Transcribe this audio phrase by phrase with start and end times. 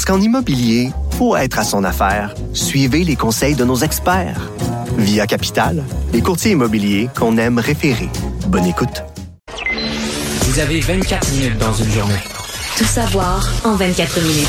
[0.00, 4.50] Parce qu'en immobilier, pour être à son affaire, suivez les conseils de nos experts.
[4.96, 5.84] Via Capital,
[6.14, 8.08] les courtiers immobiliers qu'on aime référer.
[8.46, 9.04] Bonne écoute.
[10.44, 12.14] Vous avez 24 minutes dans une journée.
[12.78, 14.48] Tout savoir en 24 minutes.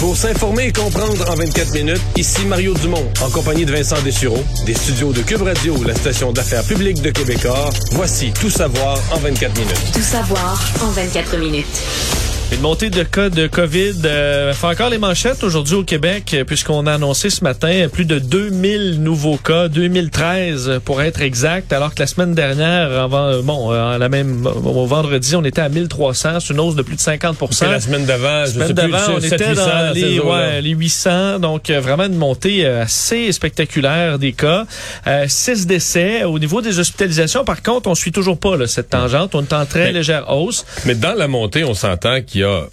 [0.00, 4.42] Pour s'informer et comprendre en 24 minutes, ici Mario Dumont, en compagnie de Vincent Dessureau,
[4.66, 7.70] des studios de Cube Radio, la station d'affaires publique de Québecor.
[7.92, 9.92] Voici Tout savoir en 24 minutes.
[9.92, 12.33] Tout savoir en 24 minutes.
[12.52, 16.44] Une montée de cas de COVID euh, fait encore les manchettes aujourd'hui au Québec, euh,
[16.44, 21.94] puisqu'on a annoncé ce matin plus de 2000 nouveaux cas, 2013 pour être exact, alors
[21.94, 26.38] que la semaine dernière, avant, bon, euh, la même, au vendredi, on était à 1300,
[26.40, 28.94] c'est une hausse de plus de 50 C'est la semaine d'avant, je semaine sais plus,
[28.94, 34.18] on 700, était dans les, ouais, les 800, donc euh, vraiment une montée assez spectaculaire
[34.20, 34.64] des cas.
[35.08, 36.22] Euh, six décès.
[36.22, 39.34] Au niveau des hospitalisations, par contre, on suit toujours pas là, cette tangente.
[39.34, 40.64] On est en très Mais- légère hausse.
[40.84, 42.64] Mais dans la montée, on s'entend qu'il y a...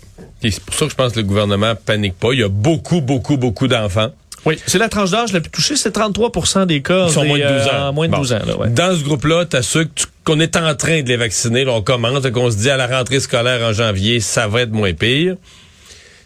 [0.41, 2.29] C'est pour ça que je pense que le gouvernement panique pas.
[2.33, 4.11] Il y a beaucoup, beaucoup, beaucoup d'enfants.
[4.45, 7.27] Oui, c'est la tranche d'âge la plus touchée, c'est 33% des cas Qui sont des,
[7.27, 7.93] moins de 12 euh, ans.
[7.93, 8.17] moins de Bon.
[8.19, 8.39] 12 ans.
[8.47, 8.69] Là, ouais.
[8.69, 11.63] Dans ce groupe-là, t'as ceux que tu- qu'on est en train de les vacciner.
[11.63, 14.71] Là, on commence, qu'on se dit à la rentrée scolaire en janvier, ça va être
[14.71, 15.35] moins pire.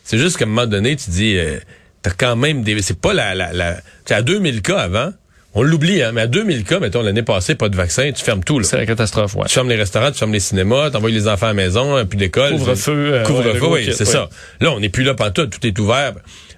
[0.05, 1.59] C'est juste qu'à un moment donné, tu dis, euh,
[2.01, 2.81] t'as quand même des...
[2.81, 3.35] C'est pas la...
[3.35, 5.11] la, la tu à 2000 cas avant,
[5.57, 8.43] on l'oublie, hein, mais à 2000 cas, mettons, l'année passée, pas de vaccin, tu fermes
[8.43, 8.59] tout.
[8.59, 8.65] Là.
[8.65, 9.45] C'est la catastrophe, ouais.
[9.47, 12.03] Tu fermes les restaurants, tu fermes les cinémas, t'envoies les enfants à la maison, euh,
[12.03, 12.51] plus d'école.
[12.51, 14.29] Couvre-feu, euh, Couvre-feu, oui, c'est ça.
[14.59, 16.13] Là, on n'est plus là pantoute, tout est ouvert.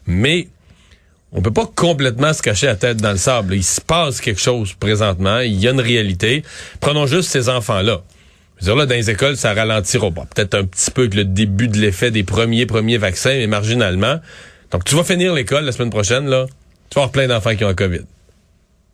[0.07, 0.47] Mais
[1.31, 3.53] on peut pas complètement se cacher la tête dans le sable.
[3.53, 5.41] Il se passe quelque chose présentement.
[5.41, 6.41] Il y a une réalité.
[6.79, 8.01] Prenons juste ces enfants-là.
[8.61, 10.09] Dire, là, dans les écoles, ça ralentira.
[10.09, 13.45] Bon, peut-être un petit peu avec le début de l'effet des premiers, premiers vaccins, mais
[13.45, 14.19] marginalement.
[14.71, 16.47] Donc, tu vas finir l'école la semaine prochaine, là.
[16.89, 18.01] Tu vas avoir plein d'enfants qui ont la COVID.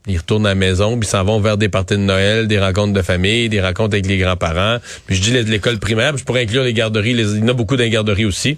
[0.08, 2.94] Ils retournent à la maison, puis s'en vont vers des parties de Noël, des rencontres
[2.94, 4.80] de famille, des rencontres avec les grands-parents.
[5.06, 7.12] Puis je dis l'école primaire, puis je pourrais inclure les garderies.
[7.12, 8.58] Il y en a beaucoup dans les garderies aussi.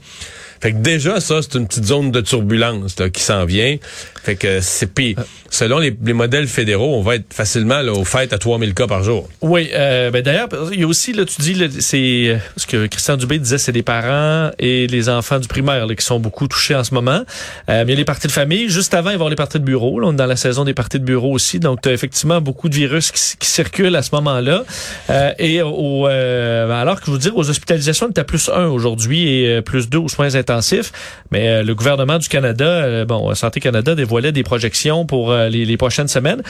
[0.59, 3.77] Fait que déjà, ça, c'est une petite zone de turbulence qui s'en vient.
[4.23, 5.15] Fait que c'est puis
[5.55, 8.87] selon les, les modèles fédéraux, on va être facilement là, au fait à 3000 cas
[8.87, 9.27] par jour.
[9.41, 12.87] Oui, euh, ben d'ailleurs, il y a aussi, là, tu dis, c'est euh, ce que
[12.87, 16.47] Christian Dubé disait, c'est les parents et les enfants du primaire là, qui sont beaucoup
[16.47, 17.23] touchés en ce moment.
[17.69, 18.69] Euh, mais il y a les parties de famille.
[18.69, 19.99] Juste avant, il va y avoir les parties de bureau.
[19.99, 21.59] Là, on est dans la saison des parties de bureau aussi.
[21.59, 24.63] Donc, tu as effectivement beaucoup de virus qui, qui circulent à ce moment-là.
[25.09, 29.29] Euh, et au, euh, alors que je vous dire, aux hospitalisations, on plus 1 aujourd'hui
[29.29, 30.91] et euh, plus 2 aux soins intensifs.
[31.31, 36.41] Mais le gouvernement du Canada, bon, Santé Canada dévoilait des projections pour les, prochaines semaines.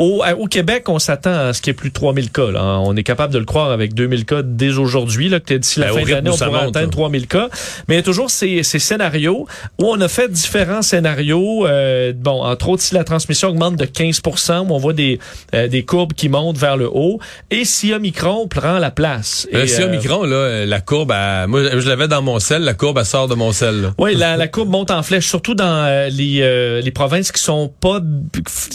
[0.00, 2.50] Au, à- au Québec, on s'attend à ce qu'il y ait plus de 3000 cas.
[2.50, 2.78] Là.
[2.80, 5.30] On est capable de le croire avec 2000 cas dès aujourd'hui.
[5.30, 6.96] D'ici la Ben, fin de l'année, on ça pourrait monte, atteindre là.
[6.96, 7.48] 3000 cas.
[7.86, 9.46] Mais il y a toujours ces, ces scénarios
[9.78, 11.66] où on a fait différents scénarios.
[11.66, 15.18] Euh, bon, entre autres, si la transmission augmente de 15% où on voit des,
[15.54, 17.20] euh, des courbes qui montent vers le haut.
[17.50, 19.46] Et si Omicron prend la place.
[19.54, 22.38] Euh, Et, si euh, Omicron, là, euh, la courbe, à, moi, je l'avais dans mon
[22.38, 23.90] sel, la courbe, elle sort de mon sel.
[23.98, 27.42] Oui, la, la courbe monte en flèche, surtout dans euh, les, euh, les provinces qui
[27.42, 28.00] sont pas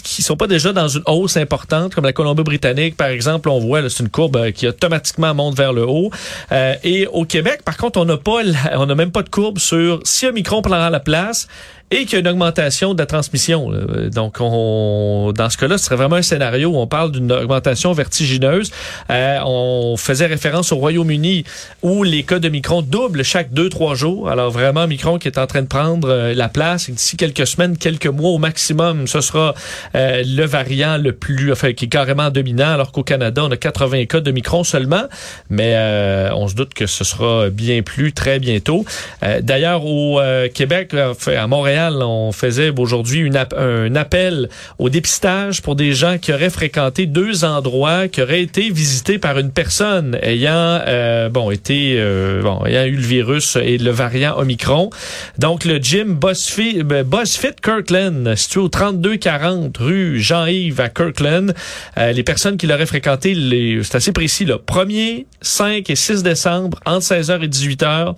[0.04, 3.50] qui sont pas déjà dans une hausse importante, comme la Colombie-Britannique, par exemple.
[3.50, 6.12] On voit, c'est une courbe euh, qui automatiquement monte vers le haut.
[6.52, 8.42] Euh, et au Québec, par contre, on n'a pas,
[8.74, 11.48] on n'a même pas de courbe sur si Omicron prendra la place
[11.96, 13.72] et qu'il y a une augmentation de la transmission.
[14.12, 17.94] Donc, on, dans ce cas-là, ce serait vraiment un scénario où on parle d'une augmentation
[17.94, 18.72] vertigineuse.
[19.10, 21.46] Euh, on faisait référence au Royaume-Uni
[21.84, 24.30] où les cas de Micron doublent chaque deux, trois jours.
[24.30, 26.90] Alors, vraiment, Micron qui est en train de prendre euh, la place.
[26.90, 29.54] D'ici quelques semaines, quelques mois au maximum, ce sera
[29.96, 33.58] euh, le variant le plus, enfin, qui est carrément dominant, alors qu'au Canada, on a
[33.58, 35.04] 80 cas de Micron seulement.
[35.50, 38.86] Mais euh, on se doute que ce sera bien plus très bientôt.
[39.24, 44.50] Euh, D'ailleurs, au euh, Québec, fait- à Montréal, on faisait aujourd'hui un appel
[44.80, 49.38] au dépistage pour des gens qui auraient fréquenté deux endroits qui auraient été visités par
[49.40, 54.38] une personne ayant euh, bon été euh, bon ayant eu le virus et le variant
[54.38, 54.90] Omicron.
[55.38, 61.54] Donc le gym BuzzFit, ben, BuzzFit Kirkland, situé au 3240 rue Jean-Yves à Kirkland.
[61.98, 63.36] Euh, les personnes qui l'auraient fréquenté,
[63.84, 68.16] c'est assez précis là, 1er, 5 et 6 décembre entre 16h et 18h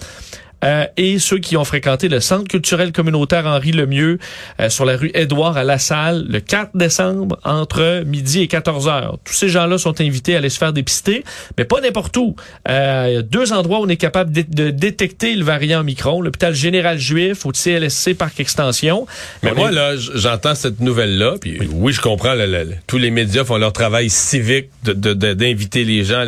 [0.63, 4.17] euh, et ceux qui ont fréquenté le Centre culturel communautaire Henri Lemieux
[4.59, 8.87] euh, sur la rue Édouard à La Salle le 4 décembre entre midi et 14
[8.87, 9.17] heures.
[9.23, 11.23] Tous ces gens-là sont invités à aller se faire dépister,
[11.57, 12.35] mais pas n'importe où.
[12.69, 15.81] Euh, il y a deux endroits où on est capable de, de détecter le variant
[15.81, 19.05] Omicron, l'hôpital général juif ou CLSC Parc Extension.
[19.43, 21.93] Mais On moi, est- là, j'entends cette nouvelle-là, puis oui.
[21.93, 25.33] je comprends, le- le- le- tous les médias font leur travail civique de- de- de-
[25.33, 26.25] d'inviter les gens.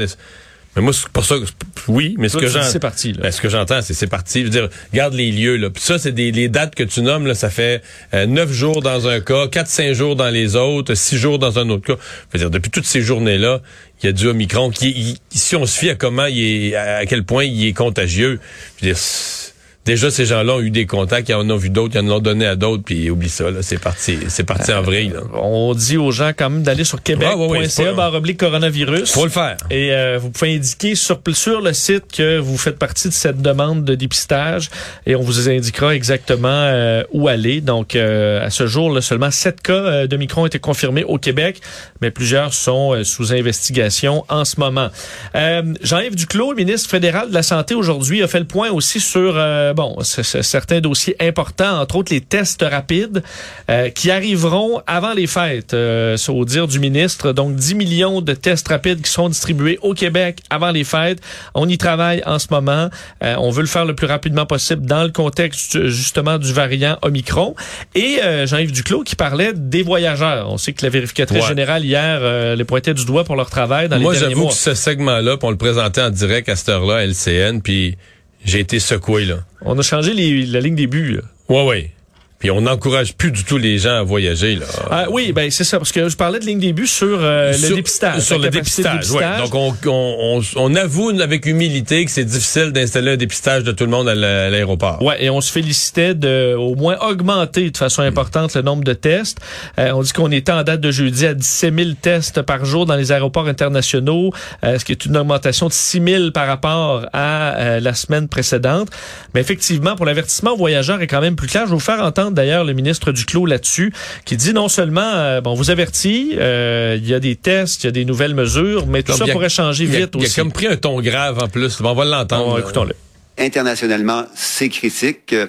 [0.79, 1.43] Mais moi, c'est pour ça que,
[1.89, 3.19] oui, mais ce Toi, que tu dis j'en- c'est parti, là.
[3.23, 4.39] Ben, ce que j'entends, c'est c'est parti.
[4.39, 5.69] Je veux dire, garde les lieux, là.
[5.69, 7.81] Puis ça, c'est des les dates que tu nommes, là, ça fait
[8.13, 11.59] euh, neuf jours dans un cas, quatre, cinq jours dans les autres, six jours dans
[11.59, 12.01] un autre cas.
[12.33, 13.61] Je veux dire, depuis toutes ces journées-là,
[14.01, 16.39] il y a du Omicron qui, il- si on se fie à comment il
[16.71, 18.39] est, à quel point il est contagieux,
[18.79, 19.53] je veux dire, c'est-
[19.89, 22.19] Déjà, ces gens-là ont eu des contacts, ils en ont vu d'autres, ils en ont
[22.19, 25.21] donné à d'autres, puis oublie ça, là, c'est parti, c'est parti en vrille, là.
[25.33, 28.39] On dit aux gens quand même d'aller sur Ouais, ouais, ouais, québec.ca pas- barre oblique
[28.39, 29.11] coronavirus.
[29.11, 29.57] Faut le faire.
[29.71, 33.41] Et euh, vous pouvez indiquer sur, sur le site que vous faites partie de cette
[33.41, 34.69] demande de dépistage
[35.07, 37.59] et on vous indiquera exactement euh, où aller.
[37.59, 41.03] Donc, euh, à ce jour, là, seulement sept cas euh, de micron ont été confirmés
[41.03, 41.61] au Québec,
[42.01, 44.89] mais plusieurs sont euh, sous investigation en ce moment.
[45.33, 49.33] Euh, Jean-Yves Duclos, ministre fédéral de la Santé aujourd'hui, a fait le point aussi sur
[49.35, 53.23] euh, bon certains dossiers importants, entre autres les tests rapides
[53.69, 57.31] euh, qui arriveront avant les fêtes, euh, c'est au dire du ministre.
[57.31, 61.19] Donc, 10 millions de tests rapides qui seront distribués au Québec avant les fêtes.
[61.53, 62.89] On y travaille en ce moment.
[63.23, 66.97] Euh, on veut le faire le plus rapidement possible dans le contexte justement du variant
[67.01, 67.55] Omicron.
[67.95, 70.51] Et euh, Jean-Yves Duclos qui parlait des voyageurs.
[70.51, 71.47] On sait que la vérificatrice Ouais.
[71.47, 74.47] générale hier euh, les pointait du doigt pour leur travail dans Moi, les derniers j'avoue
[74.49, 77.97] que ce segment-là, on le présentait en direct à cette heure-là, à LCN, puis
[78.45, 79.43] j'ai été secoué, là.
[79.61, 81.13] On a changé les- la ligne des buts.
[81.15, 81.21] là.
[81.49, 81.91] Ouais, ouais.
[82.39, 84.65] Puis on n'encourage plus du tout les gens à voyager, là.
[84.89, 87.51] Ah, oui, ben c'est ça, parce que je parlais de ligne des buts sur euh,
[87.51, 88.21] Sur- le dépistage.
[88.21, 89.25] Sur le dépistage, ouais.
[89.39, 93.83] Donc, on, on, on, avoue avec humilité que c'est difficile d'installer un dépistage de tout
[93.83, 95.01] le monde à la- à l'aéroport.
[95.01, 98.93] Ouais, et on se félicitait de au moins augmenter de façon importante le nombre de
[98.93, 99.39] tests.
[99.77, 102.85] Euh, on dit qu'on était en date de jeudi à 17 000 tests par jour
[102.85, 104.31] dans les aéroports internationaux,
[104.63, 108.29] euh, ce qui est une augmentation de 6 000 par rapport à euh, la semaine
[108.29, 108.87] précédente.
[109.33, 111.63] Mais effectivement, pour l'avertissement aux voyageurs est quand même plus clair.
[111.65, 113.93] Je vais vous faire entendre d'ailleurs le ministre Duclos là-dessus,
[114.25, 117.83] qui dit non seulement, euh, bon, on vous avertit, euh, il y a des tests,
[117.83, 119.95] il y a des nouvelles mesures, mais tout Donc, ça il a- pourrait changer Il
[119.95, 120.35] a, vite il a aussi.
[120.35, 121.81] comme pris un ton grave en plus.
[121.81, 122.45] Bon, on va l'entendre.
[122.51, 122.93] Bon, écoutons-le.
[123.37, 125.33] internationalement, c'est critique.
[125.33, 125.47] Euh,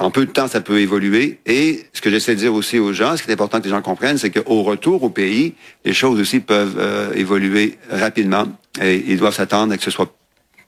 [0.00, 1.40] En peu de temps, ça peut évoluer.
[1.44, 3.70] Et ce que j'essaie de dire aussi aux gens, ce qui est important que les
[3.70, 8.46] gens comprennent, c'est qu'au retour au pays, les choses aussi peuvent euh, évoluer rapidement.
[8.80, 10.14] Et ils doivent s'attendre à que ce soit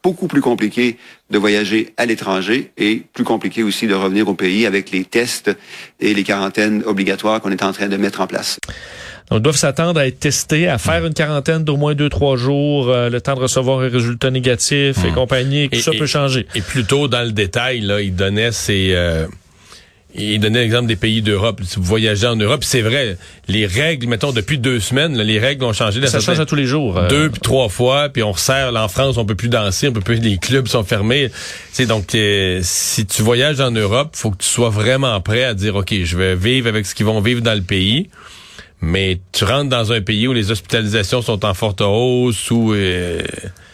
[0.02, 0.97] beaucoup plus compliqué
[1.31, 5.50] de voyager à l'étranger et plus compliqué aussi de revenir au pays avec les tests
[6.00, 8.58] et les quarantaines obligatoires qu'on est en train de mettre en place.
[9.31, 12.37] Donc, ils doivent s'attendre à être testés, à faire une quarantaine d'au moins deux, trois
[12.37, 15.82] jours, euh, le temps de recevoir un résultat négatif et compagnie, et que tout Et-
[15.82, 16.46] ça et- peut changer.
[16.56, 18.91] Et plutôt dans le détail, là, il donnait ses...
[18.94, 19.26] euh,
[20.15, 21.61] il donnait l'exemple des pays d'Europe.
[21.65, 23.17] Si vous voyagez en Europe, c'est vrai,
[23.49, 26.05] les règles, mettons, depuis deux semaines, là, les règles ont changé.
[26.07, 26.99] Ça change à tous les jours.
[26.99, 28.73] euh, deux puis trois fois, puis on resserre.
[28.73, 30.17] Là, en France, on peut plus danser, on peut plus.
[30.21, 31.31] Les clubs sont fermés.
[31.73, 35.55] C'est donc euh, si tu voyages en Europe, faut que tu sois vraiment prêt à
[35.55, 38.11] dire ok, je vais vivre avec ce qu'ils vont vivre dans le pays.
[38.83, 43.21] Mais tu rentres dans un pays où les hospitalisations sont en forte hausse, où euh,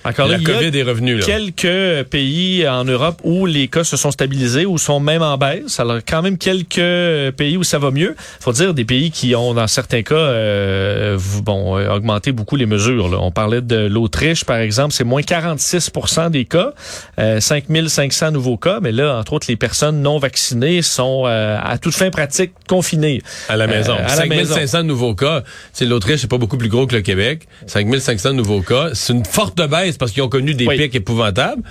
[0.07, 1.17] Encore la il y a COVID est revenue.
[1.19, 1.27] Là.
[1.27, 5.81] quelques pays en Europe où les cas se sont stabilisés ou sont même en baisse.
[5.81, 8.17] Alors quand même quelques pays où ça va mieux.
[8.41, 12.67] Faut dire des pays qui ont dans certains cas euh, bon euh, augmenté beaucoup les
[12.67, 13.09] mesures.
[13.09, 13.19] là.
[13.21, 16.73] On parlait de l'Autriche par exemple, c'est moins 46% des cas,
[17.19, 21.79] euh, 5500 nouveaux cas, mais là entre autres les personnes non vaccinées sont euh, à
[21.79, 23.95] toute fin pratique confinées À la maison.
[23.95, 24.55] Euh, à maison.
[24.55, 25.43] 5500 nouveaux cas.
[25.81, 27.47] L'Autriche, c'est pas beaucoup plus gros que le Québec.
[27.67, 28.91] 5500 nouveaux cas.
[28.95, 30.77] C'est une forte baisse parce qu'ils ont connu des Oui.
[30.77, 31.63] pics épouvantables.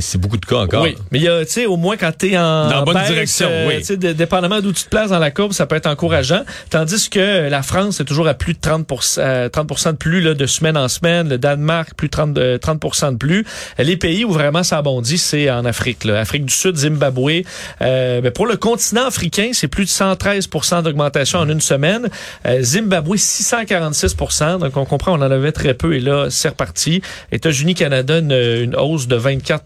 [0.00, 0.82] C'est beaucoup de cas encore.
[0.82, 2.94] Oui, mais il y a, tu sais, au moins quand t'es en Dans la bonne
[2.94, 3.78] baisse, direction, euh, oui.
[3.78, 6.42] Tu sais, dépendamment d'où tu te places dans la courbe, ça peut être encourageant.
[6.70, 10.34] Tandis que la France est toujours à plus de 30 euh, 30 de plus là,
[10.34, 11.28] de semaine en semaine.
[11.28, 13.44] Le Danemark, plus de 30, de 30 de plus.
[13.78, 16.04] Les pays où vraiment ça bondit, c'est en Afrique.
[16.04, 16.18] Là.
[16.18, 17.42] Afrique du Sud, Zimbabwe.
[17.82, 22.08] Euh, mais pour le continent africain, c'est plus de 113% d'augmentation en une semaine.
[22.46, 27.00] Euh, Zimbabwe, 646% Donc on comprend, on en avait très peu et là, c'est reparti.
[27.30, 29.64] États-Unis, Canada, une, une hausse de 24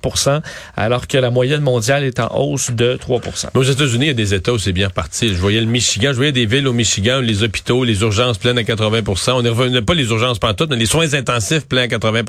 [0.77, 3.21] alors que la moyenne mondiale est en hausse de 3
[3.55, 5.29] Mais Aux États-Unis, il y a des États où c'est bien reparti.
[5.29, 8.39] Je voyais le Michigan, je voyais des villes au Michigan où les hôpitaux, les urgences
[8.39, 11.83] pleines à 80% On est revenu, pas les urgences pantoute, mais les soins intensifs pleins
[11.83, 12.23] à 80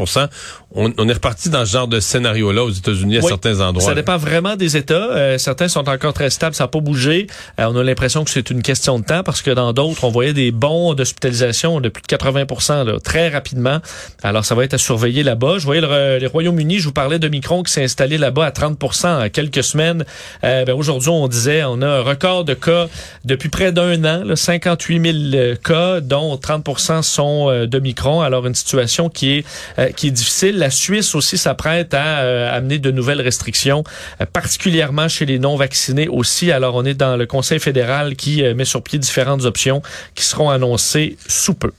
[0.75, 3.27] on, on est reparti dans ce genre de scénario-là aux États-Unis à Oui.
[3.27, 3.83] certains endroits.
[3.83, 3.95] Ça là.
[3.95, 4.93] dépend vraiment des États.
[5.11, 7.27] Euh, certains sont encore très stables, ça n'a pas bougé.
[7.59, 10.09] Euh, on a l'impression que c'est une question de temps parce que dans d'autres, on
[10.09, 13.79] voyait des bons d'hospitalisation de plus de 80 là, très rapidement.
[14.23, 15.55] Alors, ça va être à surveiller là-bas.
[15.57, 19.05] Je voyais le, le Royaume-Uni, je vous parlais de Micron qui installé là-bas à 30
[19.05, 20.05] en quelques semaines.
[20.43, 22.87] Euh, ben, Aujourd'hui, on disait, on a un record de cas
[23.25, 28.21] depuis près d'un an, là, 58 000 cas, dont 30% sont euh, de Micron.
[28.21, 29.45] Alors, une situation qui est,
[29.77, 30.57] euh, qui est difficile.
[30.57, 33.83] La Suisse aussi s'apprête à euh, amener de nouvelles restrictions,
[34.21, 36.51] euh, particulièrement chez les non-vaccinés aussi.
[36.51, 39.81] Alors, on est dans le Conseil fédéral qui euh, met sur pied différentes options
[40.15, 41.71] qui seront annoncées sous peu.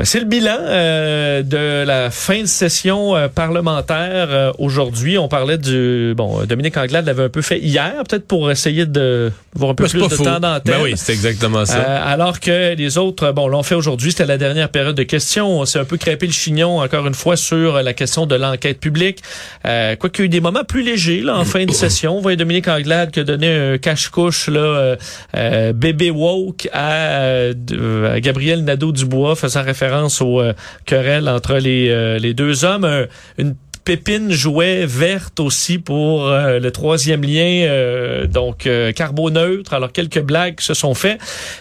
[0.00, 5.18] Ben, C'est le bilan euh, de la fin de session euh, parlementaire euh, aujourd'hui.
[5.18, 9.30] On parlait du bon Dominique Anglade l'avait un peu fait hier, peut-être pour essayer de
[9.54, 10.24] voir un peu Ben, plus de faux.
[10.24, 10.74] temps d'antenne.
[10.74, 11.76] Ben oui, c'est exactement ça.
[11.76, 15.60] Euh, alors que les autres, bon, l'ont fait aujourd'hui, c'était la dernière période de questions.
[15.60, 18.80] On s'est un peu crêpé le chignon, encore une fois, sur la question de l'enquête
[18.80, 19.18] publique.
[19.66, 22.16] Euh, Quoiqu'il y a eu des moments plus légers là, en fin de session.
[22.16, 24.96] On voyait Dominique Anglade qui a donné un cache-couche, là, euh,
[25.36, 29.89] euh, bébé woke à, euh, à Gabriel Nadeau-Dubois, faisant référence
[30.20, 30.52] aux euh,
[30.84, 32.84] querelles entre les, euh, les deux hommes.
[32.84, 33.06] Un-
[33.38, 33.54] une
[33.90, 39.74] Pépine jouait verte aussi pour euh, le troisième lien, euh, donc euh, carboneutre.
[39.74, 41.18] Alors quelques blagues se sont faites,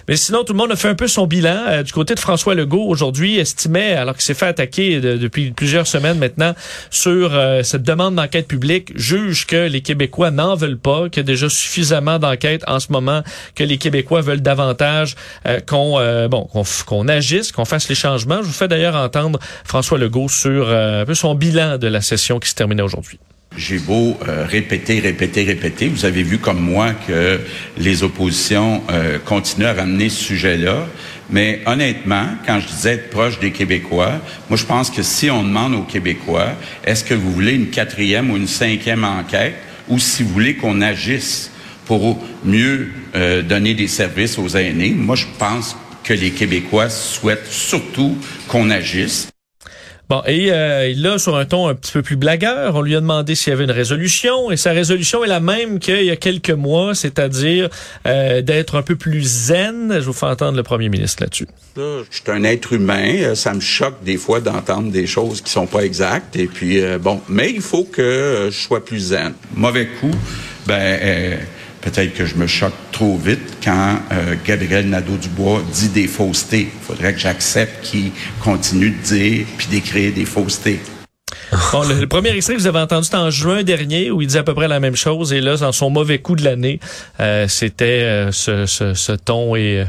[0.07, 1.57] mais sinon tout le monde a fait un peu son bilan.
[1.67, 5.49] Euh, du côté de François Legault aujourd'hui estimait, alors qu'il s'est fait attaquer de- depuis
[5.49, 6.53] plusieurs semaines maintenant
[6.91, 11.25] sur euh, cette demande d'enquête publique, juge que les Québécois n'en veulent pas, qu'il y
[11.25, 13.23] a déjà suffisamment d'enquêtes en ce moment,
[13.55, 15.15] que les Québécois veulent davantage
[15.67, 15.97] qu'on
[16.29, 18.37] bon qu'on qu'on agisse, qu'on fasse les changements.
[18.43, 22.18] Je vous fais d'ailleurs entendre François Legault sur un peu son bilan de la session
[22.39, 23.19] qui se terminait aujourd'hui.
[23.57, 27.39] J'ai beau euh, répéter, répéter, répéter, vous avez vu comme moi que
[27.77, 30.87] les oppositions euh, continuent à ramener ce sujet-là.
[31.31, 34.13] Mais honnêtement, quand je disais être proche des Québécois,
[34.49, 36.49] moi je pense que si on demande aux Québécois,
[36.85, 39.55] est-ce que vous voulez une quatrième ou une cinquième enquête,
[39.87, 41.51] ou si vous voulez qu'on agisse
[41.85, 47.51] pour mieux euh, donner des services aux aînés, moi je pense que les Québécois souhaitent
[47.51, 48.15] surtout
[48.47, 49.27] qu'on agisse.
[50.09, 52.99] Bon, et euh, là, sur un ton un petit peu plus blagueur, on lui a
[52.99, 56.15] demandé s'il y avait une résolution, et sa résolution est la même qu'il y a
[56.15, 57.69] quelques mois, c'est-à-dire
[58.07, 59.99] euh, d'être un peu plus zen.
[59.99, 61.45] Je vous fais entendre le premier ministre là-dessus.
[61.77, 65.51] Je suis un être humain, euh, ça me choque des fois d'entendre des choses qui
[65.51, 69.33] sont pas exactes et puis euh, bon, mais il faut que je sois plus zen.
[69.53, 70.09] Mauvais coup,
[70.65, 71.37] ben
[71.81, 76.69] peut-être que je me choque trop vite quand euh, Gabriel Nadeau-Dubois dit des faussetés.
[76.73, 78.11] Il faudrait que j'accepte qu'il
[78.43, 80.79] continue de dire puis d'écrire des faussetés.
[81.71, 84.27] Bon, le, le premier extrait que vous avez entendu, c'était en juin dernier, où il
[84.27, 86.79] disait à peu près la même chose, et là, dans son mauvais coup de l'année,
[87.19, 89.79] euh, c'était euh, ce, ce, ce ton et...
[89.79, 89.85] euh,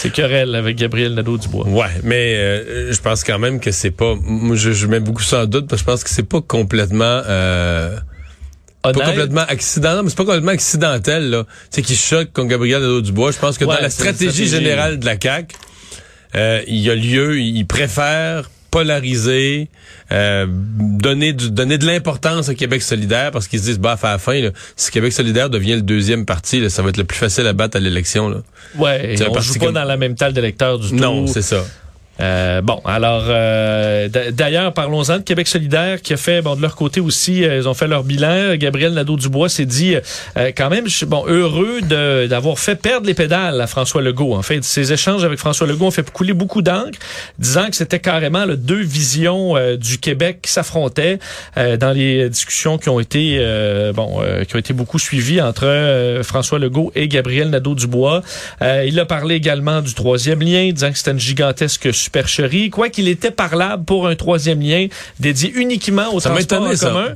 [0.00, 1.66] ces querelles avec Gabriel Nadeau-Dubois.
[1.66, 4.14] Ouais, mais euh, je pense quand même que c'est pas.
[4.22, 6.40] Moi, je, je mets beaucoup ça en doute parce que je pense que c'est pas
[6.40, 7.22] complètement.
[7.26, 7.96] Euh,
[8.92, 11.44] pas complètement accidentel, mais c'est pas complètement accidentel, là.
[11.44, 13.32] Tu sais, qui choque contre Gabriel Nadeau-Dubois.
[13.32, 14.48] Je pense que Ouais, dans la c'est stratégie stratégie.
[14.50, 15.54] générale de la CAQ,
[16.34, 19.68] euh, il y a lieu, il préfère polariser,
[20.12, 24.06] euh, donner du, donner de l'importance à Québec solidaire parce qu'ils se disent, bah, à
[24.12, 27.04] la fin, là, si Québec solidaire devient le deuxième parti, là, ça va être le
[27.04, 28.42] plus facile à battre à l'élection, là.
[28.76, 30.94] Ouais, C'est un on joue pas comme- dans la même talle d'électeurs du tout.
[30.96, 31.64] Non, c'est ça.
[32.20, 36.74] Euh, bon, alors euh, d'ailleurs, parlons-en de Québec solidaire qui a fait, bon, de leur
[36.74, 38.56] côté aussi, euh, ils ont fait leur bilan.
[38.56, 39.94] Gabriel Nadeau-Dubois s'est dit
[40.36, 41.80] euh, quand même, bon, heureux
[42.28, 44.34] d'avoir fait perdre les pédales à François Legault.
[44.34, 46.98] En fait, ces échanges avec François Legault ont fait couler beaucoup d'encre,
[47.38, 51.18] disant que c'était carrément le deux visions euh, du Québec qui s'affrontaient
[51.56, 55.40] euh, dans les discussions qui ont été, euh, bon, euh, qui ont été beaucoup suivies
[55.40, 58.22] entre euh, François Legault et Gabriel Nadeau-Dubois.
[58.62, 62.88] Euh, il a parlé également du troisième lien, disant que c'était une gigantesque supercherie, quoi
[62.88, 64.86] qu'il était parlable pour un troisième lien
[65.20, 66.86] dédié uniquement au Ça transport en ça.
[66.88, 67.08] commun.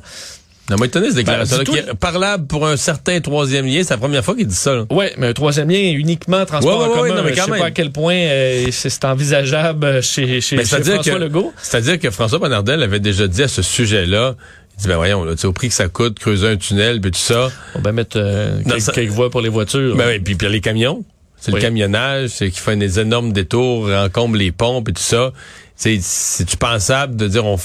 [0.69, 3.83] Ça m'a étonné, cette déclaration-là, Ben, parlable pour un certain troisième lien.
[3.83, 4.85] C'est la première fois qu'il dit ça.
[4.91, 7.21] Ouais, mais un troisième lien uniquement transport Ouais, ouais, en ouais, commun.
[7.21, 7.61] non, mais Je sais même.
[7.61, 11.53] pas à quel point euh, c'est envisageable chez, chez, Ben, chez c'est-à-dire François que- Legault.
[11.61, 14.37] C'est-à-dire que François Bonnardel avait déjà dit à ce sujet-là,
[14.79, 17.19] il dit, ben voyons, là, au prix que ça coûte, creuser un tunnel, puis tout
[17.19, 17.51] ça.
[17.75, 19.97] On va mettre euh, Non, quelques, ça- quelques voies pour les voitures.
[19.97, 21.05] Ben oui, puis, puis les camions.
[21.45, 21.59] C'est Oui.
[21.59, 25.33] le camionnage, c'est qui fait des énormes détours, encombre les pompes et tout ça.
[25.75, 27.57] C'est, c'est-tu pensable de dire on,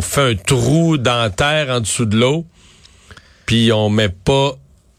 [0.00, 2.46] fait un trou dans la terre en dessous de l'eau,
[3.44, 4.52] puis on met pas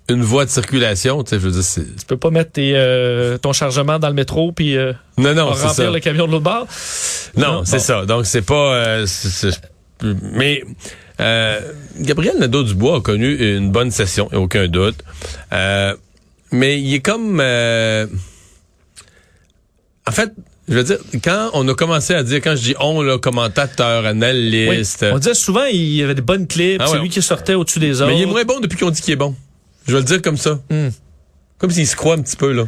[0.10, 1.64] une voie de circulation, tu sais, je veux dire.
[1.98, 5.54] Tu peux pas mettre tes, euh, ton chargement dans le métro puis euh, Non, non,
[5.56, 5.92] c'est remplir ça.
[5.92, 6.68] le camion de l'autre bord?
[7.38, 7.84] Non, Non, c'est bon.
[7.84, 8.06] ça.
[8.06, 8.74] Donc, c'est pas...
[8.76, 9.62] euh, c'est- c'est-
[10.04, 10.62] mais
[11.22, 11.62] euh,
[12.02, 14.98] Gabriel Nadeau-Dubois a connu une bonne session, aucun doute.
[15.54, 15.96] Euh,
[16.56, 17.40] mais il est comme...
[17.40, 18.08] euh,
[20.08, 20.32] en fait,
[20.68, 24.02] je veux dire, quand on a commencé à dire, quand je dis on, là, commentateur,
[24.02, 24.08] Oui.
[24.10, 25.06] analyste...
[25.12, 27.80] On disait souvent il y avait des bonnes clips, Ah c'est lui qui sortait au-dessus
[27.80, 28.12] des autres.
[28.12, 29.36] mais il est moins bon depuis qu'on dit qu'il est bon.
[29.88, 30.60] Je vais le dire comme ça.
[30.70, 30.90] Hmm.
[31.60, 32.66] Comme s'il se croit un petit peu, là.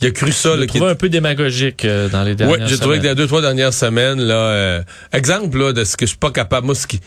[0.00, 0.54] il a cru ça.
[0.54, 3.08] Je là, trouvé un peu démagogique euh, dans les dernières Oui, j'ai trouvé que dans
[3.10, 4.82] les deux, trois dernières semaines, là, euh,
[5.12, 6.66] exemple là, de ce que je suis pas capable.
[6.66, 7.00] Moi, ce qui.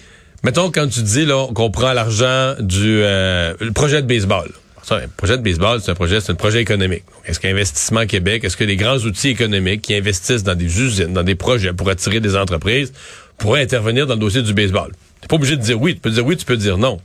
[0.43, 4.51] Mettons quand tu dis là qu'on prend l'argent du euh, le projet de baseball.
[4.85, 7.01] Ça, un projet de baseball, c'est un projet, c'est un projet économique.
[7.25, 11.23] Est-ce qu'Investissement Québec, est-ce que les grands outils économiques qui investissent dans des usines, dans
[11.23, 12.93] des projets pour attirer des entreprises,
[13.39, 14.91] pourraient intervenir dans le dossier du baseball?
[15.21, 15.95] T'es pas obligé de dire oui.
[15.95, 16.99] Tu peux dire oui, tu peux dire non.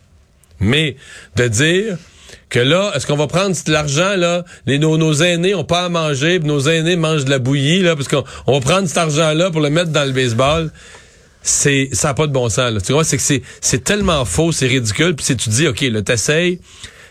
[0.58, 0.96] Mais
[1.36, 1.96] de dire
[2.50, 5.86] que là, est-ce qu'on va prendre de l'argent, là, les, nos, nos aînés ont pas
[5.86, 8.88] à manger, puis nos aînés mangent de la bouillie, là, parce qu'on on va prendre
[8.88, 10.70] cet argent-là pour le mettre dans le baseball.
[11.40, 12.80] C'est, ça n'a pas de bon sens, là.
[12.82, 15.80] Tu vois, c'est que c'est, c'est tellement faux, c'est ridicule, puis si tu dis, OK,
[15.80, 16.60] là, t'essayes,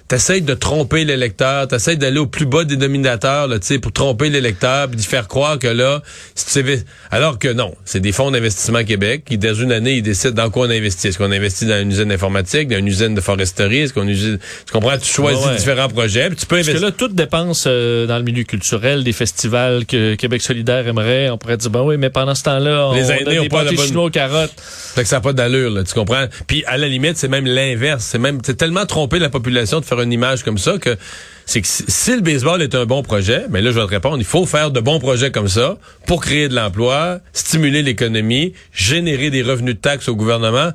[0.09, 3.91] t'essayes de tromper l'électeur, t'essayes d'aller au plus bas des dominateurs, là, tu sais, pour
[3.93, 6.01] tromper l'électeur, puis d'y faire croire que là,
[6.35, 9.93] si tu sais, alors que non, c'est des fonds d'investissement Québec qui, dans une année,
[9.97, 11.07] ils décident dans quoi on investit.
[11.07, 14.39] Est-ce qu'on investit dans une usine informatique, dans une usine de foresterie, est-ce qu'on usine,
[14.65, 15.57] tu comprends, tu choisis Ouais, ouais.
[15.57, 16.89] différents projets, puis tu peux Parce que investir.
[16.89, 21.37] là, toute dépense euh, dans le milieu culturel, des festivals que Québec solidaire aimerait, on
[21.37, 23.75] pourrait dire, ben oui, mais pendant ce temps-là, on Les aînés ont des la pâtés
[23.75, 24.53] bonne- chinois aux carottes.
[24.59, 26.25] Fait que ça n'a pas d'allure, là, tu comprends?
[26.47, 28.03] Puis à la limite, c'est même l'inverse.
[28.09, 30.97] C'est même c'est tellement tromper la population de faire image comme ça que
[31.45, 34.17] c'est que si, le baseball est un bon projet, mais là je vais te répondre,
[34.19, 39.31] il faut faire de bons projets comme ça pour créer de l'emploi, stimuler l'économie, générer
[39.31, 40.71] des revenus de taxes au gouvernement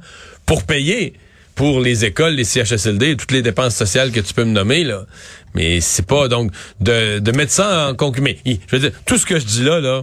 [0.47, 1.15] pour payer
[1.55, 5.07] pour les écoles, les CHSLD toutes les dépenses sociales que tu peux me nommer là.
[5.55, 6.51] Mais c'est pas donc
[6.81, 8.37] de, de mettre ça en conclusion.
[8.45, 10.03] Mais, Je veux dire, tout ce que je dis là là,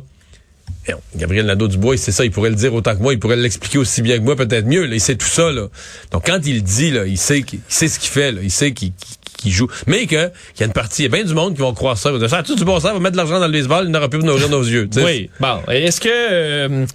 [1.15, 4.01] Gabriel Nadeau-Dubois, c'est ça, il pourrait le dire autant que moi, il pourrait l'expliquer aussi
[4.01, 4.85] bien que moi, peut-être mieux.
[4.85, 5.51] Là, il sait tout ça.
[5.51, 5.67] Là.
[6.11, 8.51] Donc, quand il dit, là, il sait, qu'il- il sait ce qu'il fait, là, il
[8.51, 8.91] sait qu'il
[9.45, 9.67] joue.
[9.87, 11.73] Mais que qu'il y a une partie, il y a bien du monde qui vont
[11.73, 12.09] croire ça.
[12.09, 13.51] Ils vont dire, ça a-tu du bon sens, on va mettre de l'argent dans le
[13.53, 14.87] baseball, il n'aura plus nourrir nos yeux.
[14.97, 15.29] Oui.
[15.39, 15.59] Bon.
[15.69, 16.85] Est-ce que euh,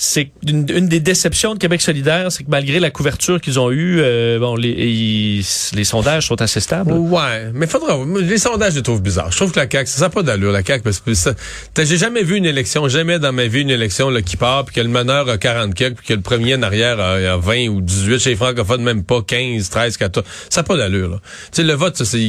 [0.00, 3.72] c'est une, une des déceptions de Québec solidaire, c'est que malgré la couverture qu'ils ont
[3.72, 6.92] eue, euh, bon, les, ils- les sondages sont assez stables.
[6.92, 7.98] Ouais, mais faudra.
[8.20, 9.32] Les sondages, je les trouve bizarres.
[9.32, 11.32] Je trouve que la CAQ, ça n'a pas d'allure, la CAQ, parce que ça.
[11.74, 14.64] t'as- J'ai jamais vu une élection, jamais dans ma vie une élection là, qui part,
[14.66, 17.36] puis que le meneur a 40 quelques, puis que le premier en arrière a, a
[17.36, 20.24] 20 ou 18, chez les francophones, même pas 15, 13, 14.
[20.48, 21.16] Ça n'a pas d'allure, là.
[21.50, 22.20] Tu sais, le vote, ça, c'est.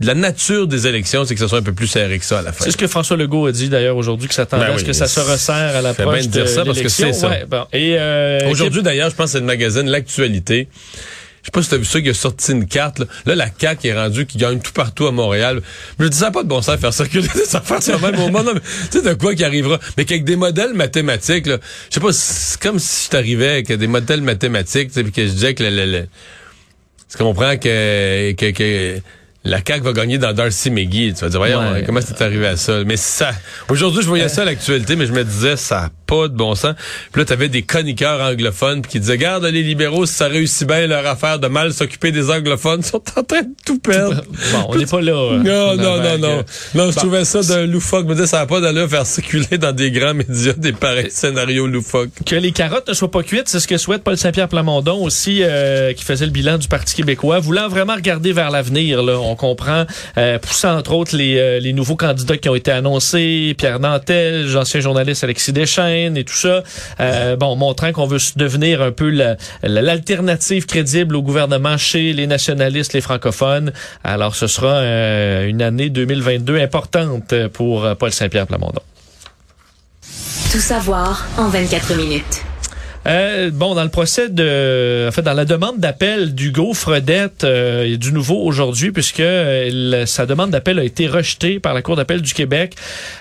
[0.00, 2.42] La nature des élections, c'est que ça soit un peu plus serré que ça à
[2.42, 2.64] la fin.
[2.64, 4.86] C'est ce que François Legault a dit d'ailleurs aujourd'hui que s'attendait Ben à ce oui,
[4.86, 7.28] que ça se resserre à l'approche de de dire ça parce que c'est ça.
[7.30, 7.64] Ouais, bon.
[7.72, 10.68] Et euh, Aujourd'hui, d'ailleurs, je pense que c'est le magazine L'Actualité.
[11.42, 13.00] Je sais pas si tu as vu ça, qui a sorti une carte.
[13.00, 15.60] Là, Là, la CAQ est rendue qui gagne tout partout à Montréal.
[15.98, 18.14] Je me dis, ça pas de bon sens de faire circuler des affaires sur même
[18.16, 18.44] moment.
[18.44, 18.60] Non, mais
[18.92, 19.80] Tu sais de quoi qui arrivera?
[19.98, 21.58] Mais qu'avec des modèles mathématiques, là,
[21.90, 25.32] je sais pas, c'est comme si je t'arrivais avec des modèles mathématiques, puis que je
[25.32, 26.06] disais que le, le, le-
[27.10, 29.00] tu comprends que, que, que
[29.44, 31.12] la CAQ va gagner dans Darcy McGee.
[31.12, 31.82] Tu vas dire, voyons, Ouais.
[31.84, 32.84] comment c'est arrivé à ça?
[32.86, 33.32] Mais ça,
[33.68, 36.74] aujourd'hui, je voyais ça à l'actualité, mais je me disais, ça pas de bon sens.
[37.10, 40.86] Puis là, t'avais des chroniqueurs anglophones qui disaient, regarde, les libéraux, si ça réussit bien
[40.86, 44.22] leur affaire de mal s'occuper des anglophones, ils sont en train de tout perdre.
[44.52, 45.12] bon, on n'est pas là.
[45.12, 46.28] euh, Non, dans non, non, non.
[46.38, 46.42] euh,
[46.74, 47.00] Non, je Bon.
[47.00, 48.04] trouvais ça d'un loufoque.
[48.04, 51.10] Je me disais, ça n'a pas d'allure faire circuler dans des grands médias des pareils
[51.10, 52.10] scénarios loufoques.
[52.26, 55.38] Que les carottes ne soient pas cuites, c'est ce que souhaite Paul Saint-Pierre Plamondon aussi,
[55.42, 59.02] euh, qui faisait le bilan du Parti québécois, voulant vraiment regarder vers l'avenir.
[59.02, 59.84] Là, on comprend,
[60.18, 64.50] euh, poussant entre autres les, euh, les nouveaux candidats qui ont été annoncés, Pierre Nantel,
[64.52, 65.52] l'ancien journaliste Alexis
[66.16, 66.62] Et tout ça.
[67.00, 72.12] Euh, bon, montrant qu'on veut devenir un peu la- la- l'alternative crédible au gouvernement chez
[72.12, 73.72] les nationalistes, les francophones.
[74.04, 78.82] Alors, ce sera euh, une année 2022 importante pour euh, Paul Saint-Pierre Plamondon.
[80.50, 82.42] Tout savoir en 24 minutes.
[83.06, 87.96] Euh, bon, dans le procès de, en fait, dans la demande d'appel d'Hugo Fredette, euh,
[87.96, 92.22] du nouveau aujourd'hui puisque euh, sa demande d'appel a été rejetée par la Cour d'appel
[92.22, 92.74] du Québec,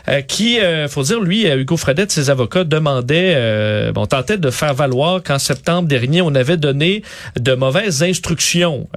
[0.07, 4.51] euh, qui, euh, faut dire, lui, euh, Hugo Fredette, ses avocats demandaient, bon, tentaient de
[4.51, 7.01] faire valoir qu'en septembre dernier, on avait donné
[7.39, 8.87] de mauvaises instructions.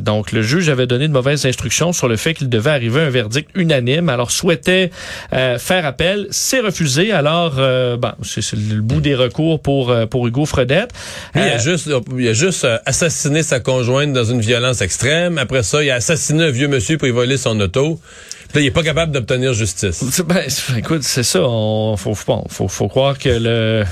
[0.00, 3.04] Donc, le juge avait donné de mauvaises instructions sur le fait qu'il devait arriver à
[3.04, 4.08] un verdict unanime.
[4.08, 4.90] Alors, souhaitait
[5.30, 7.12] faire appel, c'est refusé.
[7.12, 7.54] Alors,
[7.98, 10.90] bon, c'est le bout des recours pour pour Hugo Fredette.
[11.34, 14.80] Lui, il Euh, a juste, il a juste euh, assassiné sa conjointe dans une violence
[14.80, 15.36] extrême.
[15.38, 18.00] Après ça, il a assassiné un vieux monsieur pour y voler son auto.
[18.48, 20.02] Puis là, il est pas capable d'obtenir justice.
[20.26, 20.44] Ben,
[20.76, 21.40] écoute, c'est ça.
[21.42, 23.84] On faut, bon, faut, faut croire que le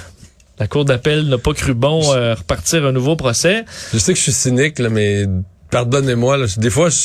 [0.58, 3.66] la cour d'appel n'a pas cru bon euh, repartir un nouveau procès.
[3.92, 5.26] Je sais que je suis cynique, là, mais
[5.70, 6.38] pardonnez-moi.
[6.56, 6.96] Des fois, je...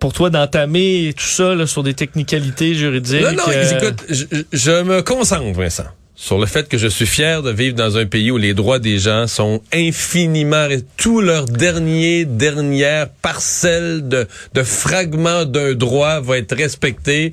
[0.00, 3.20] Pour toi d'entamer tout ça là, sur des technicalités juridiques.
[3.22, 5.84] Non, non, euh, écoute, je, je me concentre, Vincent,
[6.22, 8.78] sur le fait que je suis fier de vivre dans un pays où les droits
[8.78, 16.36] des gens sont infiniment, tout leur dernier, dernière parcelle de, de fragments d'un droit va
[16.36, 17.32] être respecté.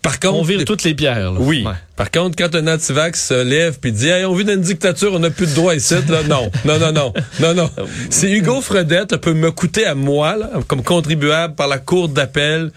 [0.00, 1.32] Par contre, on vire toutes les pierres.
[1.32, 1.40] là.
[1.40, 1.64] Oui.
[1.66, 1.72] Ouais.
[1.96, 5.12] Par contre, quand un antivax se lève puis dit hey, on vit dans une dictature,
[5.12, 7.70] on n'a plus de droits ici, là, non, non, non, non, non, non.
[8.10, 12.70] Si Hugo Fredette peut me coûter à moi, là, comme contribuable par la cour d'appel,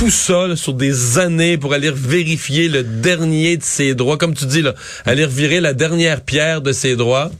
[0.00, 4.32] tout ça là, sur des années pour aller vérifier le dernier de ses droits, comme
[4.32, 7.30] tu dis là, aller revirer la dernière pierre de ses droits.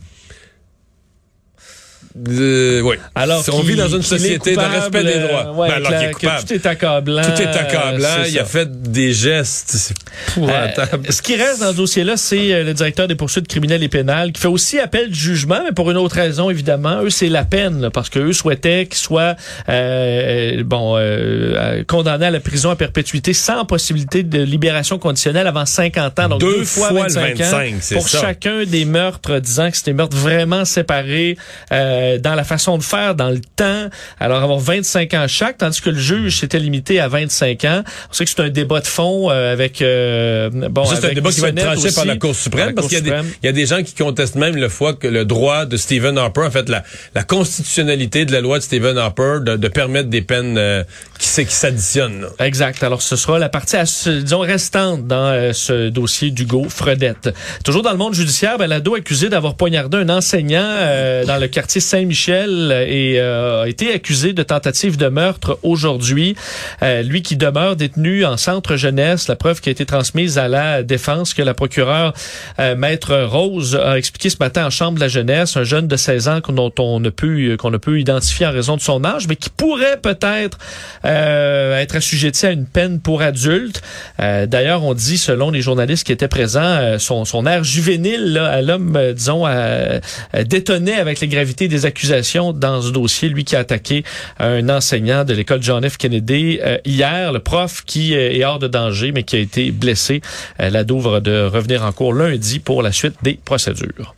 [2.28, 2.96] Euh, oui.
[3.14, 5.46] Alors on qu'il- vit dans une société de coupable, respect des droits.
[5.46, 6.44] euh, ouais, Ben, alors que qu'il la- est que coupable.
[6.48, 7.22] tout est accablant.
[7.22, 8.08] Tout est accablant.
[8.18, 9.94] euh, il a fait des gestes.
[10.38, 10.66] Euh,
[11.08, 14.32] ce qui reste dans ce dossier-là, c'est euh, le directeur des poursuites criminelles et pénales
[14.32, 17.02] qui fait aussi appel du jugement, mais pour une autre raison, évidemment.
[17.02, 19.36] Eux, c'est la peine, là, parce qu'eux souhaitaient qu'il soit
[19.68, 25.46] euh, bon euh, euh, condamné à la prison à perpétuité sans possibilité de libération conditionnelle
[25.46, 26.28] avant 50 ans.
[26.28, 27.54] Donc Deux deux, fois, fois le 25, 25,
[27.94, 28.20] ans pour ça.
[28.20, 31.36] chacun des meurtres, disant que c'était des meurtres vraiment séparés
[31.72, 33.88] euh, dans la façon de faire, dans le temps.
[34.18, 37.82] Alors avoir 25 ans chaque, tandis que le juge s'était limité à 25 ans.
[38.10, 40.84] On sait que c'est un débat de fond euh, avec euh, bon.
[40.84, 43.06] Ça, c'est un débat qui va être tranché par la Cour suprême la parce qu'il
[43.06, 46.18] y, y a des gens qui contestent même le fois que le droit de Stephen
[46.18, 46.82] Harper, en fait, la,
[47.14, 50.84] la constitutionnalité de la loi de Stephen Harper de, de permettre des peines euh,
[51.18, 52.26] qui, qui s'additionnent.
[52.38, 52.82] Exact.
[52.82, 57.30] Alors, ce sera la partie, disons, restante dans euh, ce dossier d'Hugo Fredette.
[57.64, 61.48] Toujours dans le monde judiciaire, ben, l'ado accusé d'avoir poignardé un enseignant euh, dans le
[61.48, 66.36] quartier Saint-Michel et euh, a été accusé de tentative de meurtre aujourd'hui.
[66.82, 70.48] Euh, lui qui demeure détenu en centre jeunesse, la preuve qui a été transmise à
[70.48, 72.12] la défense que la procureure
[72.58, 75.96] euh, Maître Rose a expliqué ce matin en chambre de la jeunesse, un jeune de
[75.96, 79.26] 16 ans dont on ne peut qu'on ne peut identifier en raison de son âge,
[79.28, 80.58] mais qui pourrait peut-être
[81.04, 83.82] euh, être assujetti à une peine pour adulte.
[84.20, 88.32] Euh, D'ailleurs, on dit, selon les journalistes qui étaient présents, euh, son, son air juvénile
[88.32, 90.00] là, à l'homme, disons, euh,
[90.46, 93.28] détonnait avec les gravités des accusations dans ce dossier.
[93.28, 94.04] Lui qui a attaqué
[94.38, 95.96] un enseignant de l'école John F.
[95.96, 99.70] Kennedy euh, hier, le prof qui euh, est hors de danger, mais qui a été
[99.70, 100.20] blessé.
[100.60, 104.14] Euh, L'ado va de revenir en cours lundi pour la suite des procédures.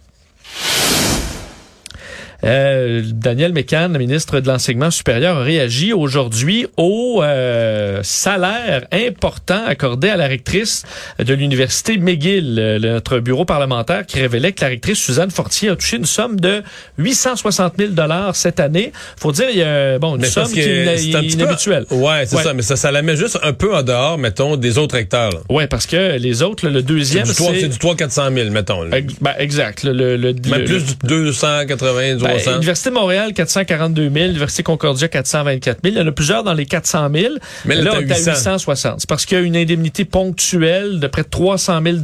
[2.44, 9.62] Euh, Daniel Mécan, le ministre de l'Enseignement supérieur, a réagi aujourd'hui au euh, salaire important
[9.66, 10.82] accordé à la rectrice
[11.18, 15.76] de l'Université McGill, euh, notre bureau parlementaire qui révélait que la rectrice Suzanne Fortier a
[15.76, 16.62] touché une somme de
[16.98, 17.92] 860 000
[18.34, 18.92] cette année.
[19.16, 21.86] faut dire, il y a bon, une Mais somme qui est petit peu- inhabituelle.
[21.90, 22.42] Ouais, c'est Ouais.
[22.42, 22.54] ça.
[22.54, 25.30] Mais ça, ça la met juste un peu en dehors, mettons, des autres recteurs.
[25.30, 25.38] là.
[25.48, 28.50] Ouais, parce que les autres, là, le C'est deuxième, du 3 c'est du 300-400 000,
[28.50, 28.82] mettons.
[28.82, 28.96] là.
[29.20, 29.84] Ben, exact.
[29.84, 32.56] Le, le, le- Même le- plus du 280, Ben, 300.
[32.56, 34.26] Université de Montréal, 442 000.
[34.30, 35.94] Université Concordia, 424 000.
[35.94, 37.34] Il y en a plusieurs dans les 400 000.
[37.64, 38.30] Mais là, là, on est à 800.
[38.32, 39.00] 860.
[39.00, 41.96] C'est parce qu'il y a une indemnité ponctuelle de près de 300 000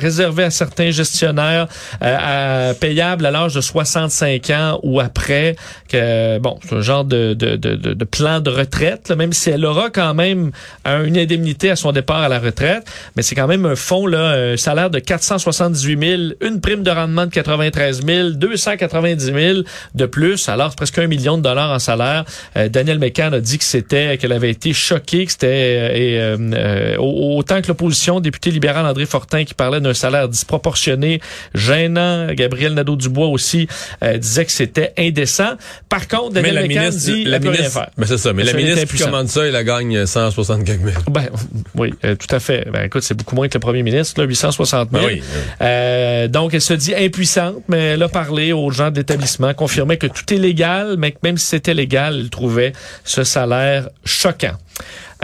[0.00, 1.66] réservée à certains gestionnaires
[2.02, 5.56] euh, à- payables à l'âge de 65 ans ou après.
[5.88, 9.50] Que, bon, c'est un genre de, de, de, de- plan de retraite, là, même si
[9.50, 10.50] elle aura quand même
[10.84, 12.84] un- une indemnité à son départ à la retraite.
[13.16, 16.90] Mais c'est quand même un fonds, là, un salaire de 478 000, une prime de
[16.90, 19.58] rendement de 93 000, 290 000
[19.94, 20.48] de plus.
[20.48, 22.24] Alors, c'est presque un million de dollars en salaire.
[22.56, 26.96] Euh, Daniel McCann a dit que c'était, qu'elle avait été choquée, que c'était, euh, euh,
[26.98, 31.20] au- autant que l'opposition, député libéral André Fortin qui parlait d'un salaire disproportionné,
[31.54, 32.28] gênant.
[32.34, 33.68] Gabriel Nadeau-Dubois aussi
[34.02, 35.52] euh, disait que c'était indécent.
[35.88, 37.90] Par contre, mais Daniel McCann ministre, dit, la peut rien ministre, faire.
[37.96, 40.94] ben c'est ça, mais la ministre qui commande ça, il la gagne 160 quelques mille.
[41.10, 41.28] Ben,
[41.74, 42.66] oui, euh, tout à fait.
[42.72, 45.02] Ben, écoute, c'est beaucoup moins que le premier ministre, là, 860 000.
[45.02, 45.40] Ben oui, oui.
[45.60, 49.96] Euh, donc, elle se dit impuissante, mais elle a parlé aux gens de l'établissement, confirmait
[49.96, 52.72] que tout est légal, mais que même si c'était légal, elle trouvait
[53.04, 54.58] ce salaire choquant.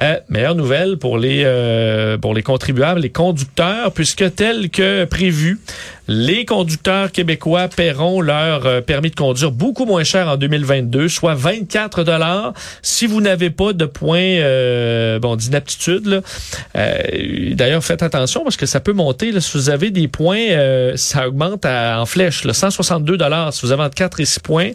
[0.00, 5.58] Euh, meilleure nouvelle pour les euh, pour les contribuables, les conducteurs, puisque tel que prévu,
[6.06, 11.34] les conducteurs québécois paieront leur euh, permis de conduire beaucoup moins cher en 2022, soit
[11.34, 12.52] 24 dollars.
[12.80, 16.22] Si vous n'avez pas de points euh, bon d'inaptitude,
[16.76, 17.02] euh,
[17.54, 19.32] d'ailleurs faites attention parce que ça peut monter.
[19.32, 22.44] Là, si vous avez des points, euh, ça augmente à- en flèche.
[22.44, 24.70] Là, 162 dollars si vous avez entre 4 et 6 points.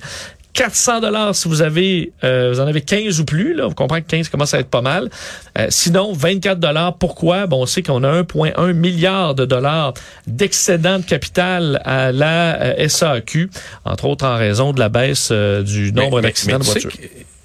[0.53, 4.03] 400 dollars si vous avez euh, vous en avez 15 ou plus là, vous comprenez
[4.03, 5.09] que 15 commence à être pas mal.
[5.57, 7.47] Euh, sinon 24 dollars pourquoi?
[7.47, 9.93] Bon, on sait qu'on a 1.1 milliard de dollars
[10.27, 13.49] d'excédent de capital à la euh, SAQ,
[13.85, 16.91] entre autres en raison de la baisse euh, du nombre d'accidents de voitures.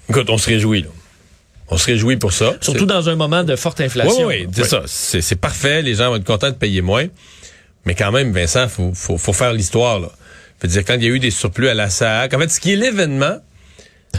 [0.09, 0.89] Écoute, on se réjouit, là.
[1.71, 2.53] On se réjouit pour ça.
[2.61, 4.25] Surtout dans un moment de forte inflation.
[4.25, 4.81] Oui, oui, c'est ça.
[4.87, 5.83] C'est c'est parfait.
[5.83, 7.05] Les gens vont être contents de payer moins.
[7.85, 10.01] Mais quand même, Vincent, faut, faut, faut faire l'histoire,
[10.61, 10.67] là.
[10.67, 12.59] Faut dire, quand il y a eu des surplus à la SAC, en fait, ce
[12.59, 13.37] qui est l'événement,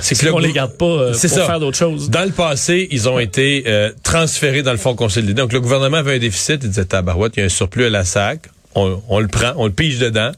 [0.01, 1.47] c'est que qu'on gou- les garde pas euh, C'est pour ça.
[1.47, 2.11] faire d'autres choses.
[2.11, 5.35] Dans le passé, ils ont été euh, transférés dans le fonds consolidé.
[5.35, 6.61] Donc, le gouvernement avait un déficit.
[6.63, 8.43] Il disait, tabarouette, il y a un surplus à la SAC.
[8.77, 10.31] On, on le prend, on le pige dedans.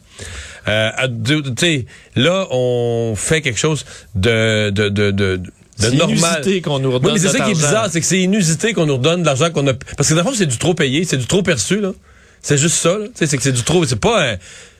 [0.69, 1.87] Euh, à deux- tu sais,
[2.17, 3.85] là, on fait quelque chose
[4.15, 5.43] de, de, de, de, de
[5.77, 6.17] C'est normal.
[6.19, 8.73] inusité qu'on nous Oui, redonne mais c'est ça qui est bizarre, c'est que c'est inusité
[8.73, 9.75] qu'on nous redonne de l'argent qu'on a.
[9.75, 11.93] Parce que dans le fond, c'est du trop payé, c'est du trop perçu, là.
[12.41, 13.07] C'est juste ça, là.
[13.07, 13.85] Tu sais, c'est que c'est du trop.
[13.85, 14.37] C'est pas un.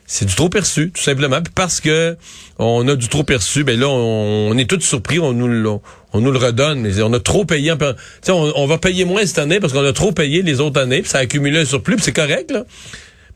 [0.07, 1.41] C'est du trop perçu, tout simplement.
[1.43, 2.17] Puis parce que
[2.59, 5.69] on a du trop perçu, ben là, on, on est tous surpris, on nous, le-
[6.13, 6.81] on nous le redonne.
[6.81, 7.73] Mais on a trop payé.
[7.73, 11.01] on, on va payer moins cette année parce qu'on a trop payé les autres années,
[11.01, 12.65] puis ça a accumulé un surplus, puis c'est correct, là.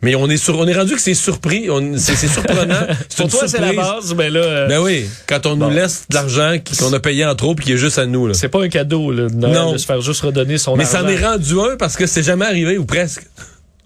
[0.03, 2.75] Mais on est sur, on est rendu que c'est surpris, on- c'est c'est surprenant.
[3.09, 5.71] C'est Pour toi, c'est la base, mais là, euh, Ben oui, quand on Bon.
[5.71, 8.27] nous laisse de l'argent qu'on a payé en trop puis qui est juste à nous.
[8.27, 8.35] Là.
[8.35, 9.73] c'est pas un cadeau là, de Noël, Non.
[9.73, 10.99] de se faire juste redonner son Mais argent.
[10.99, 13.23] ça en est rendu un parce que c'est jamais arrivé ou presque.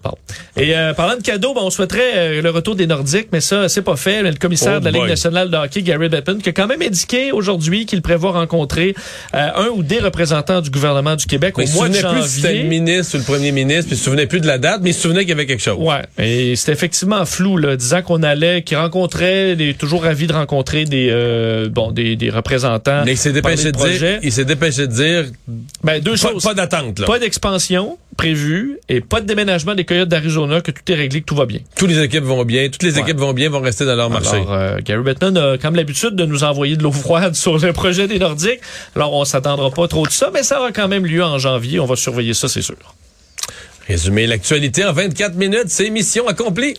[0.03, 0.11] Bon.
[0.57, 3.69] Et euh, parlant de cadeaux, ben, on souhaiterait euh, le retour des Nordiques, mais ça,
[3.69, 4.21] c'est pas fait.
[4.23, 5.09] Le commissaire Oh de la Ligue boy.
[5.09, 8.95] nationale de hockey, Gary Bettman, qui a quand même indiqué aujourd'hui qu'il prévoit rencontrer
[9.35, 11.93] euh, un ou des représentants du gouvernement du Québec Mais au il se mois de
[11.93, 12.69] souvenait plus si c'était le janvier.
[12.79, 14.93] ministre ou le premier ministre, puis il se souvenait plus de la date, mais il
[14.93, 15.77] se souvenait qu'il y avait quelque chose.
[15.79, 20.33] Ouais, et c'était effectivement flou, là, disant qu'on allait, qu'il rencontrait, des, toujours ravi de
[20.33, 23.03] rencontrer des, euh, bon, des, des représentants.
[23.05, 25.25] Mais il s'est dépêché de dire, il s'est dépêché de dire,
[25.83, 26.43] Ben, deux pas, choses.
[26.43, 27.05] pas d'attente, là.
[27.07, 31.25] Pas d'expansion prévue et pas de déménagement des Coyotes d'Arizona, que tout est réglé, que
[31.25, 31.59] tout va bien.
[31.75, 33.01] Toutes les équipes vont bien, toutes les Ouais.
[33.01, 34.37] équipes vont bien, vont rester dans leur marché.
[34.37, 37.73] Alors, euh, Gary Bettman a comme l'habitude de nous envoyer de l'eau froide sur le
[37.73, 38.61] projet des Nordiques.
[38.95, 41.81] Alors, on s'attendra pas trop de ça, mais ça aura quand même lieu en janvier.
[41.81, 42.77] On va surveiller ça, c'est sûr.
[43.85, 46.75] Résumer l'actualité en 24 minutes, c'est mission accomplie.